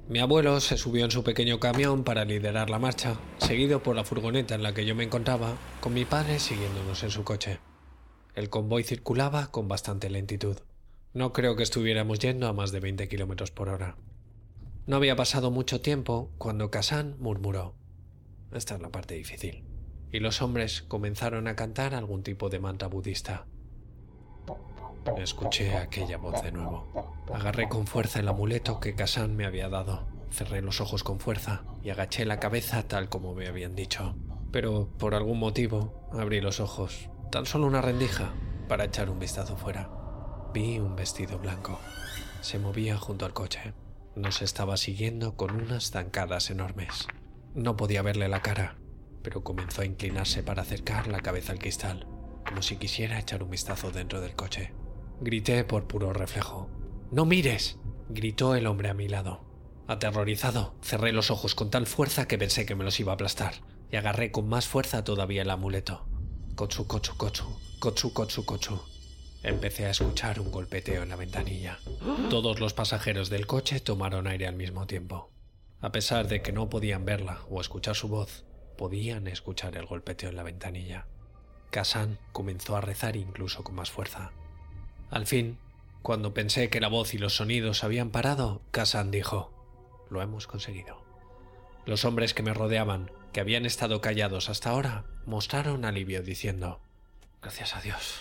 Mi 0.08 0.18
abuelo 0.18 0.60
se 0.60 0.75
subió 0.75 1.06
en 1.06 1.12
su 1.12 1.24
pequeño 1.24 1.60
camión 1.60 2.04
para 2.04 2.25
liderar 2.25 2.72
la 2.72 2.80
marcha, 2.80 3.20
seguido 3.38 3.84
por 3.84 3.96
la 3.96 4.04
furgoneta 4.04 4.56
en 4.56 4.63
la 4.63 4.74
que 4.74 4.88
yo 4.88 4.96
me 4.96 5.04
encontraba, 5.04 5.56
con 5.82 5.94
mi 5.94 6.06
padre 6.06 6.39
siguiéndonos 6.39 7.04
en 7.04 7.12
su 7.12 7.24
coche. 7.24 7.60
El 8.34 8.50
convoy 8.50 8.84
circulaba 8.84 9.51
con 9.51 9.68
bastante 9.68 10.10
lentitud. 10.10 10.58
No 11.13 11.32
creo 11.32 11.56
que 11.56 11.62
estuviéramos 11.62 12.18
yendo 12.18 12.48
a 12.48 12.54
más 12.54 12.72
de 12.72 12.80
20 12.80 13.08
kilómetros 13.08 13.51
por 13.51 13.70
hora. 13.70 13.96
No 14.88 14.96
había 14.96 15.16
pasado 15.16 15.51
mucho 15.51 15.80
tiempo 15.80 16.32
cuando 16.39 16.72
Kazan 16.72 17.18
murmuró. 17.20 17.75
Esta 18.51 18.74
es 18.74 18.82
la 18.82 18.89
parte 18.89 19.13
difícil. 19.13 19.63
Y 20.12 20.22
los 20.22 20.42
hombres 20.42 20.82
comenzaron 20.82 21.48
a 21.48 21.56
cantar 21.56 21.94
algún 21.94 22.24
tipo 22.24 22.50
de 22.50 22.58
mantra 22.58 22.88
budista. 22.88 23.46
Escuché 25.18 25.75
aquella 25.75 26.18
voz 26.18 26.42
de 26.44 26.51
nuevo. 26.51 26.88
Agarré 27.34 27.70
con 27.70 27.88
fuerza 27.88 28.20
el 28.20 28.28
amuleto 28.28 28.80
que 28.80 28.96
Kazan 28.96 29.36
me 29.36 29.46
había 29.46 29.70
dado. 29.70 30.08
Cerré 30.32 30.62
los 30.62 30.82
ojos 30.82 31.04
con 31.04 31.20
fuerza 31.20 31.63
y 31.84 31.89
agaché 31.89 32.25
la 32.25 32.39
cabeza 32.39 32.84
tal 32.84 33.10
como 33.10 33.34
me 33.34 33.48
habían 33.48 33.75
dicho. 33.75 34.16
Pero 34.51 34.89
por 34.98 35.16
algún 35.16 35.39
motivo 35.39 36.10
abrí 36.12 36.42
los 36.42 36.60
ojos, 36.60 37.10
tan 37.32 37.46
solo 37.46 37.68
una 37.68 37.82
rendija, 37.82 38.34
para 38.68 38.86
echar 38.86 39.10
un 39.10 39.20
vistazo 39.20 39.58
fuera. 39.58 39.89
Vi 40.54 40.80
un 40.80 40.96
vestido 40.96 41.39
blanco. 41.39 41.80
Se 42.42 42.60
movía 42.60 42.98
junto 42.98 43.25
al 43.25 43.34
coche. 43.34 43.74
Nos 44.16 44.42
estaba 44.42 44.78
siguiendo 44.78 45.36
con 45.36 45.51
unas 45.51 45.92
zancadas 45.92 46.50
enormes. 46.50 47.08
No 47.54 47.75
podía 47.75 48.01
verle 48.01 48.28
la 48.28 48.42
cara, 48.42 48.78
pero 49.24 49.44
comenzó 49.44 49.82
a 49.82 49.86
inclinarse 49.86 50.44
para 50.44 50.62
acercar 50.62 51.08
la 51.08 51.20
cabeza 51.20 51.51
al 51.51 51.60
cristal, 51.60 52.08
como 52.48 52.62
si 52.62 52.78
quisiera 52.78 53.20
echar 53.20 53.44
un 53.44 53.50
vistazo 53.50 53.92
dentro 53.92 54.22
del 54.22 54.36
coche. 54.36 54.74
Grité 55.21 55.63
por 55.65 55.88
puro 55.88 56.13
reflejo. 56.13 56.69
¡No 57.11 57.25
mires! 57.25 57.77
gritó 58.09 58.55
el 58.55 58.67
hombre 58.67 58.89
a 58.89 58.93
mi 58.93 59.07
lado. 59.07 59.45
Aterrorizado, 59.88 60.75
cerré 60.81 61.11
los 61.11 61.29
ojos 61.29 61.55
con 61.55 61.69
tal 61.69 61.88
fuerza 61.88 62.27
que 62.27 62.38
pensé 62.38 62.65
que 62.65 62.75
me 62.75 62.83
los 62.83 62.99
iba 62.99 63.11
a 63.11 63.15
aplastar, 63.15 63.55
y 63.91 63.97
agarré 63.97 64.31
con 64.31 64.47
más 64.47 64.67
fuerza 64.67 65.03
todavía 65.03 65.41
el 65.41 65.49
amuleto. 65.49 66.07
Cochu, 66.55 66.88
cochu, 66.88 67.17
cochu, 67.17 67.43
cochu, 67.79 68.13
cochu, 68.13 68.45
cochu. 68.45 68.79
Empecé 69.43 69.85
a 69.85 69.89
escuchar 69.91 70.39
un 70.39 70.51
golpeteo 70.51 71.03
en 71.03 71.09
la 71.09 71.15
ventanilla. 71.15 71.79
Todos 72.29 72.59
los 72.59 72.73
pasajeros 72.73 73.29
del 73.29 73.47
coche 73.47 73.79
tomaron 73.79 74.27
aire 74.27 74.47
al 74.47 74.55
mismo 74.55 74.85
tiempo. 74.88 75.31
A 75.81 75.91
pesar 75.91 76.27
de 76.27 76.41
que 76.41 76.51
no 76.51 76.69
podían 76.69 77.05
verla 77.05 77.41
o 77.49 77.59
escuchar 77.59 77.95
su 77.95 78.09
voz, 78.09 78.45
podían 78.77 79.27
escuchar 79.27 79.75
el 79.75 79.85
golpeteo 79.85 80.29
en 80.29 80.35
la 80.35 80.43
ventanilla. 80.43 81.07
Kazan 81.71 82.19
comenzó 82.31 82.75
a 82.75 82.81
rezar 82.81 83.15
incluso 83.15 83.63
con 83.63 83.75
más 83.75 83.91
fuerza. 83.91 84.31
Al 85.10 85.25
fin, 85.25 85.58
cuando 86.01 86.34
pensé 86.34 86.70
que 86.70 86.80
la 86.80 86.88
voz 86.88 87.13
y 87.13 87.18
los 87.18 87.36
sonidos 87.36 87.84
habían 87.84 88.12
parado, 88.12 88.62
Kazan 88.72 89.12
dijo, 89.12 89.51
Lo 90.10 90.22
hemos 90.22 90.48
conseguido. 90.48 91.04
Los 91.86 92.06
hombres 92.06 92.34
que 92.34 92.44
me 92.44 92.54
rodeaban, 92.54 93.12
que 93.34 93.39
habían 93.39 93.66
estado 93.66 94.01
callados 94.01 94.50
hasta 94.50 94.70
ahora, 94.70 95.06
mostraron 95.25 95.86
alivio 95.86 96.22
diciendo, 96.22 96.80
Gracias 97.42 97.75
a 97.75 97.82
Dios, 97.82 98.20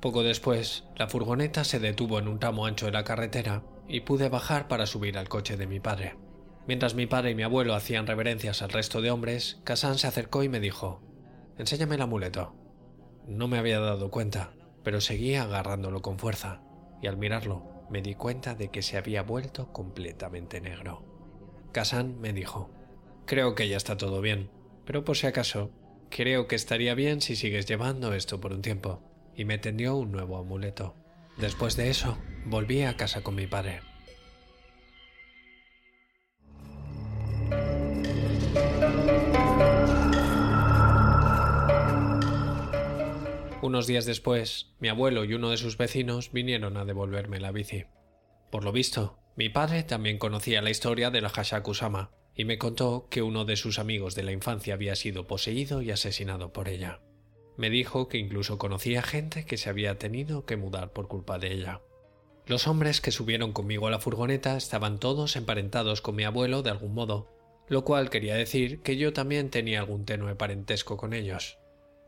poco 0.00 0.22
después, 0.22 0.84
la 0.96 1.08
furgoneta 1.08 1.64
se 1.64 1.80
detuvo 1.80 2.18
en 2.18 2.28
un 2.28 2.38
tramo 2.38 2.66
ancho 2.66 2.86
de 2.86 2.92
la 2.92 3.04
carretera 3.04 3.62
y 3.88 4.00
pude 4.00 4.28
bajar 4.28 4.68
para 4.68 4.86
subir 4.86 5.18
al 5.18 5.28
coche 5.28 5.56
de 5.56 5.66
mi 5.66 5.80
padre. 5.80 6.16
Mientras 6.66 6.94
mi 6.94 7.06
padre 7.06 7.30
y 7.30 7.34
mi 7.34 7.44
abuelo 7.44 7.74
hacían 7.74 8.06
reverencias 8.06 8.60
al 8.62 8.70
resto 8.70 9.00
de 9.00 9.10
hombres, 9.10 9.58
Kazan 9.64 9.98
se 9.98 10.06
acercó 10.06 10.42
y 10.42 10.48
me 10.48 10.60
dijo: 10.60 11.00
Enséñame 11.58 11.94
el 11.94 12.02
amuleto. 12.02 12.54
No 13.26 13.48
me 13.48 13.58
había 13.58 13.80
dado 13.80 14.10
cuenta, 14.10 14.52
pero 14.86 15.00
seguía 15.00 15.42
agarrándolo 15.42 16.00
con 16.00 16.16
fuerza, 16.16 16.60
y 17.02 17.08
al 17.08 17.16
mirarlo 17.16 17.64
me 17.90 18.02
di 18.02 18.14
cuenta 18.14 18.54
de 18.54 18.68
que 18.68 18.82
se 18.82 18.96
había 18.96 19.24
vuelto 19.24 19.72
completamente 19.72 20.60
negro. 20.60 21.02
Kazan 21.72 22.20
me 22.20 22.32
dijo: 22.32 22.70
Creo 23.24 23.56
que 23.56 23.68
ya 23.68 23.78
está 23.78 23.96
todo 23.96 24.20
bien, 24.20 24.48
pero 24.84 25.02
por 25.02 25.16
si 25.16 25.26
acaso, 25.26 25.72
creo 26.08 26.46
que 26.46 26.54
estaría 26.54 26.94
bien 26.94 27.20
si 27.20 27.34
sigues 27.34 27.66
llevando 27.66 28.12
esto 28.12 28.40
por 28.40 28.52
un 28.52 28.62
tiempo 28.62 29.02
y 29.34 29.44
me 29.44 29.58
tendió 29.58 29.96
un 29.96 30.12
nuevo 30.12 30.38
amuleto. 30.38 30.94
Después 31.36 31.74
de 31.74 31.90
eso, 31.90 32.16
volví 32.44 32.82
a 32.82 32.96
casa 32.96 33.24
con 33.24 33.34
mi 33.34 33.48
padre. 33.48 33.80
Unos 43.66 43.88
días 43.88 44.06
después, 44.06 44.68
mi 44.78 44.86
abuelo 44.86 45.24
y 45.24 45.34
uno 45.34 45.50
de 45.50 45.56
sus 45.56 45.76
vecinos 45.76 46.30
vinieron 46.30 46.76
a 46.76 46.84
devolverme 46.84 47.40
la 47.40 47.50
bici. 47.50 47.86
Por 48.48 48.62
lo 48.62 48.70
visto, 48.70 49.18
mi 49.34 49.48
padre 49.48 49.82
también 49.82 50.18
conocía 50.18 50.62
la 50.62 50.70
historia 50.70 51.10
de 51.10 51.20
la 51.20 51.30
Hashakusama 51.30 52.12
y 52.36 52.44
me 52.44 52.58
contó 52.58 53.08
que 53.10 53.22
uno 53.22 53.44
de 53.44 53.56
sus 53.56 53.80
amigos 53.80 54.14
de 54.14 54.22
la 54.22 54.30
infancia 54.30 54.74
había 54.74 54.94
sido 54.94 55.26
poseído 55.26 55.82
y 55.82 55.90
asesinado 55.90 56.52
por 56.52 56.68
ella. 56.68 57.00
Me 57.56 57.68
dijo 57.68 58.06
que 58.06 58.18
incluso 58.18 58.56
conocía 58.56 59.02
gente 59.02 59.46
que 59.46 59.56
se 59.56 59.68
había 59.68 59.98
tenido 59.98 60.46
que 60.46 60.56
mudar 60.56 60.92
por 60.92 61.08
culpa 61.08 61.40
de 61.40 61.52
ella. 61.52 61.80
Los 62.46 62.68
hombres 62.68 63.00
que 63.00 63.10
subieron 63.10 63.52
conmigo 63.52 63.88
a 63.88 63.90
la 63.90 63.98
furgoneta 63.98 64.56
estaban 64.56 65.00
todos 65.00 65.34
emparentados 65.34 66.02
con 66.02 66.14
mi 66.14 66.22
abuelo 66.22 66.62
de 66.62 66.70
algún 66.70 66.94
modo, 66.94 67.34
lo 67.66 67.82
cual 67.82 68.10
quería 68.10 68.36
decir 68.36 68.80
que 68.82 68.96
yo 68.96 69.12
también 69.12 69.50
tenía 69.50 69.80
algún 69.80 70.04
tenue 70.04 70.36
parentesco 70.36 70.96
con 70.96 71.14
ellos. 71.14 71.58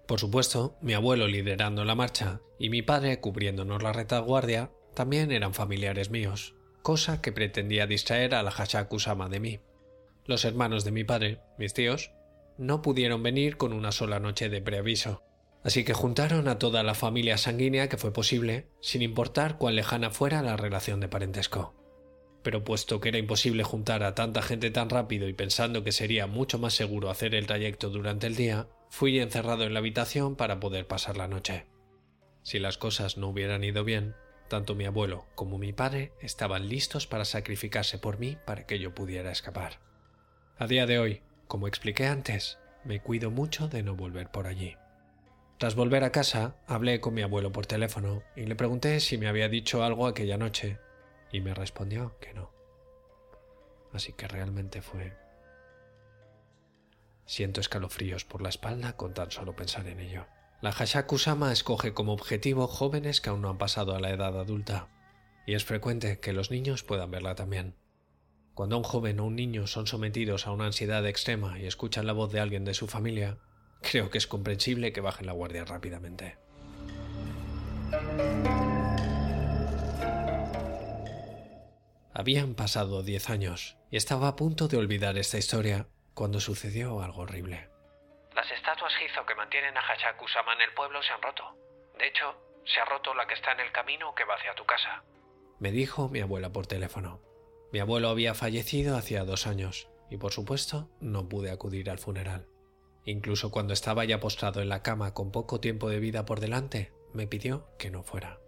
Por 0.09 0.19
supuesto, 0.19 0.77
mi 0.81 0.95
abuelo 0.95 1.29
liderando 1.29 1.85
la 1.85 1.95
marcha 1.95 2.41
y 2.59 2.71
mi 2.71 2.83
padre 2.83 3.21
cubriéndonos 3.21 3.83
la 3.83 3.93
retaguardia 3.93 4.73
también 4.95 5.31
eran 5.31 5.55
familiares 5.55 6.11
míos, 6.11 6.57
cosa 6.83 7.21
que 7.23 7.31
pretendía 7.31 7.87
distraer 7.87 8.35
a 8.35 8.43
la 8.43 8.51
Hashakusama 8.51 9.29
de 9.29 9.39
mí. 9.39 9.61
Los 10.25 10.45
hermanos 10.45 10.85
de 10.85 10.91
mi 10.93 11.05
padre, 11.05 11.41
mis 11.59 11.75
tíos, 11.75 12.11
no 12.57 12.83
pudieron 12.83 13.23
venir 13.23 13.57
con 13.57 13.73
una 13.73 13.93
sola 13.93 14.19
noche 14.19 14.49
de 14.49 14.63
preaviso, 14.63 15.23
Así 15.65 15.85
que 15.85 15.93
juntaron 15.93 16.49
a 16.49 16.59
toda 16.59 16.83
la 16.83 16.95
familia 16.95 17.37
sanguínea 17.37 17.89
que 17.89 17.97
fue 17.97 18.13
posible, 18.13 18.69
sin 18.81 19.03
importar 19.03 19.59
cuán 19.59 19.77
lejana 19.77 20.11
fuera 20.11 20.41
la 20.43 20.57
relación 20.57 21.01
de 21.01 21.09
parentesco. 21.09 21.75
Pero 22.43 22.63
puesto 22.65 23.01
que 23.01 23.09
era 23.09 23.19
imposible 23.19 23.65
juntar 23.65 24.05
a 24.05 24.15
tanta 24.15 24.41
gente 24.41 24.71
tan 24.71 24.89
rápido 24.89 25.29
y 25.29 25.33
pensando 25.33 25.83
que 25.83 25.93
sería 25.93 26.27
mucho 26.27 26.59
más 26.59 26.75
seguro 26.75 27.11
hacer 27.11 27.35
el 27.35 27.47
trayecto 27.47 27.91
durante 27.91 28.29
el 28.29 28.37
día, 28.37 28.69
fui 28.89 29.19
encerrado 29.21 29.65
en 29.65 29.75
la 29.75 29.81
habitación 29.81 30.37
para 30.37 30.61
poder 30.61 30.87
pasar 30.87 31.17
la 31.17 31.29
noche. 31.29 31.67
Si 32.43 32.59
las 32.59 32.79
cosas 32.79 33.17
no 33.17 33.29
hubieran 33.29 33.65
ido 33.65 33.85
bien, 33.85 34.15
tanto 34.49 34.75
mi 34.75 34.87
abuelo 34.87 35.27
como 35.35 35.59
mi 35.59 35.73
padre 35.73 36.13
estaban 36.21 36.69
listos 36.69 37.07
para 37.07 37.25
sacrificarse 37.25 37.99
por 37.99 38.19
mí 38.19 38.39
para 38.47 38.67
que 38.67 38.79
yo 38.79 38.95
pudiera 38.95 39.31
escapar. 39.31 39.81
A 40.57 40.67
día 40.67 40.87
de 40.87 40.99
hoy, 40.99 41.23
como 41.47 41.69
expliqué 41.69 42.07
antes, 42.07 42.59
me 42.85 43.01
cuido 43.01 43.31
mucho 43.31 43.69
de 43.69 43.83
no 43.83 43.95
volver 43.95 44.31
por 44.31 44.47
allí. 44.47 44.77
Tras 45.59 45.75
volver 45.75 46.05
a 46.05 46.13
casa, 46.13 46.57
hablé 46.67 47.01
con 47.01 47.15
mi 47.15 47.23
abuelo 47.23 47.53
por 47.53 47.67
teléfono 47.67 48.23
y 48.37 48.47
le 48.47 48.57
pregunté 48.57 49.01
si 49.01 49.19
me 49.19 49.29
había 49.29 49.49
dicho 49.49 49.83
algo 49.83 50.07
aquella 50.07 50.39
noche. 50.39 50.79
y 51.31 51.41
me 51.41 51.53
respondió 51.53 52.17
que 52.21 52.33
no. 52.33 52.51
Así 53.93 54.15
que 54.15 54.27
realmente 54.27 54.81
fue... 54.81 55.15
Siento 57.29 57.61
escalofríos 57.61 58.25
por 58.25 58.41
la 58.41 58.49
espalda 58.49 58.97
con 58.97 59.13
tan 59.13 59.31
solo 59.31 59.55
pensar 59.55 59.87
en 59.87 60.01
ello. 60.01 60.25
La 60.63 60.73
Hashaku-sama 60.73 61.53
escoge 61.53 61.93
como 61.93 62.15
objetivo 62.15 62.67
jóvenes 62.67 63.21
que 63.21 63.29
aún 63.29 63.43
no 63.43 63.51
han 63.51 63.59
pasado 63.59 63.95
a 63.95 64.01
la 64.01 64.09
edad 64.09 64.41
adulta, 64.41 64.89
y 65.47 65.53
es 65.53 65.63
frecuente 65.63 66.21
que 66.21 66.33
los 66.33 66.51
niños 66.51 66.85
puedan 66.85 67.11
verla 67.11 67.35
también. 67.35 67.75
Cuando 68.55 68.79
un 68.79 68.83
joven 68.83 69.21
o 69.21 69.27
un 69.27 69.37
niño 69.37 69.67
son 69.67 69.87
sometidos 69.87 70.47
a 70.47 70.53
una 70.53 70.65
ansiedad 70.65 71.07
extrema 71.07 71.59
y 71.59 71.67
escuchan 71.67 72.07
la 72.07 72.15
voz 72.15 72.33
de 72.33 72.41
alguien 72.41 72.65
de 72.65 72.73
su 72.73 72.87
familia, 72.87 73.37
creo 73.83 74.09
que 74.09 74.17
es 74.17 74.27
comprensible 74.27 74.95
que 74.95 75.03
bajen 75.03 75.27
la 75.27 75.33
guardia 75.33 75.67
rápidamente. 75.67 76.39
Habían 82.15 82.55
pasado 82.55 83.03
diez 83.03 83.29
años 83.29 83.77
y 83.91 83.99
estaba 83.99 84.29
a 84.29 84.37
punto 84.37 84.67
de 84.67 84.79
olvidar 84.79 85.19
esta 85.19 85.37
historia 85.37 85.89
cuando 86.19 86.41
sucedió 86.41 87.01
algo 87.01 87.23
horrible. 87.23 87.69
Las 88.35 88.51
estatuas 88.51 88.93
Hizo 89.01 89.25
que 89.25 89.37
mantienen 89.37 89.77
a 89.77 89.81
Hachaku-sama 89.81 90.53
en 90.55 90.63
el 90.63 90.75
pueblo 90.75 91.01
se 91.01 91.13
han 91.13 91.23
roto. 91.23 91.45
De 91.97 92.09
hecho, 92.09 92.35
se 92.65 92.81
ha 92.81 92.85
roto 92.87 93.15
la 93.15 93.25
que 93.29 93.35
está 93.35 93.53
en 93.53 93.61
el 93.61 93.71
camino 93.71 94.13
que 94.17 94.25
va 94.25 94.35
hacia 94.35 94.53
tu 94.57 94.65
casa. 94.65 95.05
Me 95.61 95.71
dijo 95.71 96.09
mi 96.09 96.19
abuela 96.19 96.51
por 96.51 96.67
teléfono. 96.67 97.21
Mi 97.73 97.79
abuelo 97.79 98.09
había 98.09 98.35
fallecido 98.35 98.97
hacía 98.97 99.23
dos 99.23 99.47
años 99.47 99.91
y 100.11 100.17
por 100.17 100.33
supuesto 100.33 100.91
no 101.01 101.29
pude 101.29 101.53
acudir 101.53 101.89
al 101.89 102.01
funeral. 102.01 102.49
Incluso 103.05 103.53
cuando 103.53 103.73
estaba 103.73 104.05
ya 104.05 104.19
postrado 104.19 104.61
en 104.61 104.71
la 104.71 104.83
cama 104.83 105.15
con 105.15 105.31
poco 105.31 105.61
tiempo 105.61 105.89
de 105.89 106.01
vida 106.01 106.25
por 106.25 106.41
delante, 106.41 106.93
me 107.15 107.29
pidió 107.29 107.69
que 107.79 107.93
no 107.93 108.03
fuera. 108.03 108.41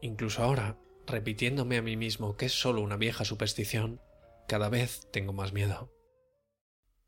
Incluso 0.00 0.42
ahora, 0.42 0.76
repitiéndome 1.06 1.76
a 1.76 1.82
mí 1.82 1.96
mismo 1.96 2.36
que 2.36 2.46
es 2.46 2.52
solo 2.52 2.80
una 2.80 2.96
vieja 2.96 3.24
superstición, 3.24 4.00
cada 4.48 4.68
vez 4.70 5.08
tengo 5.12 5.32
más 5.32 5.52
miedo. 5.52 5.93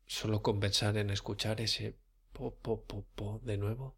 Solo 0.07 0.41
con 0.41 0.59
pensar 0.59 0.97
en 0.97 1.09
escuchar 1.09 1.61
ese 1.61 1.95
po 2.33 2.55
po 2.55 2.83
po 2.83 3.05
po 3.15 3.39
de 3.43 3.57
nuevo 3.57 3.95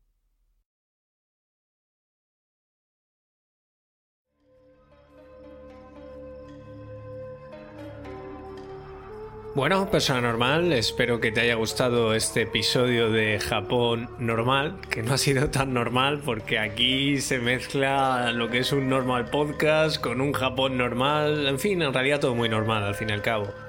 Bueno, 9.55 9.89
persona 9.89 10.21
normal, 10.21 10.71
espero 10.73 11.19
que 11.19 11.31
te 11.31 11.41
haya 11.41 11.55
gustado 11.55 12.13
este 12.13 12.43
episodio 12.43 13.11
de 13.11 13.39
Japón 13.39 14.09
normal, 14.19 14.79
que 14.89 15.01
no 15.03 15.13
ha 15.13 15.17
sido 15.17 15.49
tan 15.49 15.73
normal 15.73 16.21
porque 16.23 16.59
aquí 16.59 17.19
se 17.19 17.39
mezcla 17.39 18.31
lo 18.31 18.49
que 18.49 18.59
es 18.59 18.71
un 18.71 18.87
normal 18.89 19.25
podcast 19.25 19.99
con 19.99 20.21
un 20.21 20.33
Japón 20.33 20.77
normal, 20.77 21.47
en 21.47 21.59
fin, 21.59 21.81
en 21.81 21.93
realidad 21.93 22.19
todo 22.19 22.35
muy 22.35 22.47
normal 22.47 22.83
al 22.83 22.95
fin 22.95 23.09
y 23.09 23.13
al 23.13 23.21
cabo. 23.21 23.68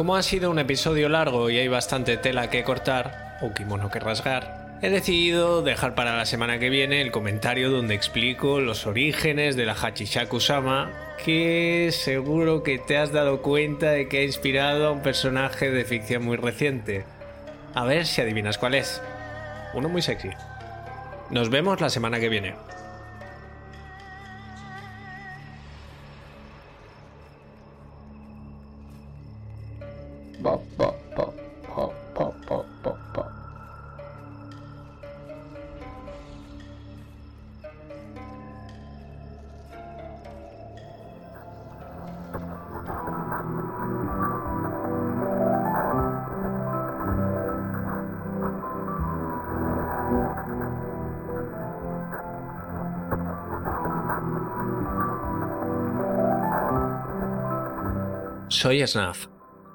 Como 0.00 0.16
ha 0.16 0.22
sido 0.22 0.50
un 0.50 0.58
episodio 0.58 1.10
largo 1.10 1.50
y 1.50 1.58
hay 1.58 1.68
bastante 1.68 2.16
tela 2.16 2.48
que 2.48 2.64
cortar, 2.64 3.36
o 3.42 3.52
kimono 3.52 3.90
que 3.90 4.00
rasgar, 4.00 4.78
he 4.80 4.88
decidido 4.88 5.60
dejar 5.60 5.94
para 5.94 6.16
la 6.16 6.24
semana 6.24 6.58
que 6.58 6.70
viene 6.70 7.02
el 7.02 7.10
comentario 7.10 7.70
donde 7.70 7.96
explico 7.96 8.62
los 8.62 8.86
orígenes 8.86 9.56
de 9.56 9.66
la 9.66 9.74
Hachishaku-sama 9.74 10.90
que 11.22 11.90
seguro 11.92 12.62
que 12.62 12.78
te 12.78 12.96
has 12.96 13.12
dado 13.12 13.42
cuenta 13.42 13.90
de 13.90 14.08
que 14.08 14.20
ha 14.20 14.24
inspirado 14.24 14.86
a 14.88 14.92
un 14.92 15.02
personaje 15.02 15.70
de 15.70 15.84
ficción 15.84 16.24
muy 16.24 16.38
reciente. 16.38 17.04
A 17.74 17.84
ver 17.84 18.06
si 18.06 18.22
adivinas 18.22 18.56
cuál 18.56 18.76
es. 18.76 19.02
Uno 19.74 19.90
muy 19.90 20.00
sexy. 20.00 20.30
Nos 21.28 21.50
vemos 21.50 21.78
la 21.82 21.90
semana 21.90 22.18
que 22.20 22.30
viene. 22.30 22.54
So 30.50 30.60
pop, 30.76 30.96
pop. 31.14 31.34
Soy 58.50 58.82
Snaf 58.82 59.29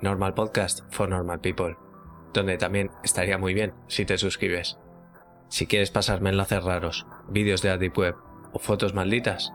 Normal 0.00 0.34
Podcast 0.34 0.80
for 0.90 1.08
Normal 1.08 1.40
People, 1.40 1.76
donde 2.32 2.58
también 2.58 2.90
estaría 3.02 3.38
muy 3.38 3.54
bien 3.54 3.72
si 3.86 4.04
te 4.04 4.18
suscribes. 4.18 4.78
Si 5.48 5.66
quieres 5.66 5.90
pasarme 5.90 6.30
enlaces 6.30 6.62
raros, 6.62 7.06
vídeos 7.28 7.62
de 7.62 7.76
Deep 7.78 7.98
Web 7.98 8.14
o 8.52 8.58
fotos 8.58 8.94
malditas, 8.94 9.52